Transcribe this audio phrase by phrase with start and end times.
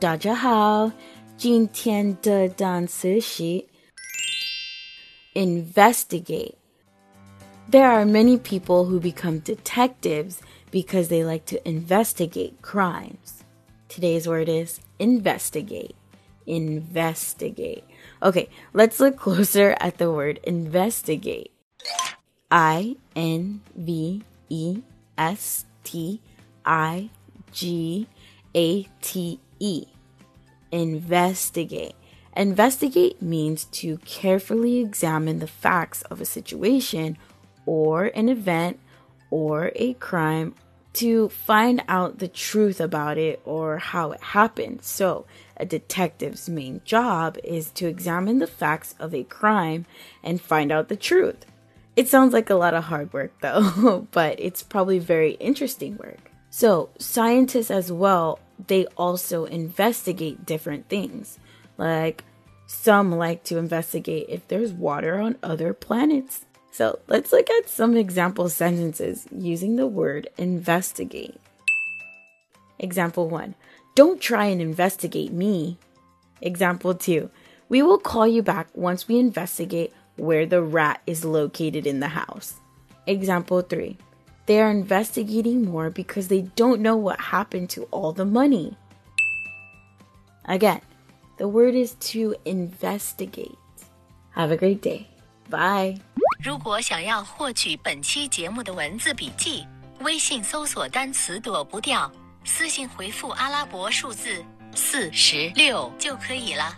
[0.00, 0.90] 大家好，
[1.36, 3.64] 今天的单词是
[5.34, 6.54] investigate.
[7.70, 10.36] There are many people who become detectives
[10.70, 13.42] because they like to investigate crimes.
[13.88, 15.94] Today's word is investigate.
[16.46, 17.82] Investigate.
[18.22, 21.50] Okay, let's look closer at the word investigate.
[22.50, 24.82] I N V E
[25.18, 26.20] S T
[26.64, 27.10] I
[27.50, 28.06] G
[28.54, 29.85] A T E.
[30.71, 31.93] Investigate.
[32.35, 37.17] Investigate means to carefully examine the facts of a situation
[37.65, 38.79] or an event
[39.29, 40.55] or a crime
[40.93, 44.83] to find out the truth about it or how it happened.
[44.83, 45.25] So,
[45.57, 49.85] a detective's main job is to examine the facts of a crime
[50.23, 51.45] and find out the truth.
[51.95, 56.31] It sounds like a lot of hard work though, but it's probably very interesting work.
[56.49, 61.39] So, scientists as well, they also investigate different things.
[61.77, 62.23] Like,
[62.67, 66.45] some like to investigate if there's water on other planets.
[66.71, 71.39] So, let's look at some example sentences using the word investigate.
[72.79, 73.55] Example 1
[73.95, 75.77] Don't try and investigate me.
[76.41, 77.29] Example 2
[77.69, 82.09] We will call you back once we investigate where the rat is located in the
[82.09, 82.55] house.
[83.05, 83.97] Example 3
[84.50, 88.74] they are investigating more because they don't know what happened to all the money.
[90.44, 90.80] Again,
[91.38, 93.56] the word is to investigate.
[94.30, 95.06] Have a great day.
[95.50, 96.00] Bye.
[96.42, 99.66] 如果想要获取本期节目的文字笔记，
[100.00, 102.10] 微信搜索单词躲不掉，
[102.44, 106.76] 私信回复阿拉伯数字四十六就可以了。